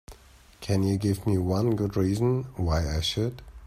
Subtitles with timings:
[0.61, 3.43] Can you give me one good reason why I should?